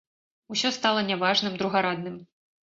[0.55, 2.17] Усё стала няважным, другарадным.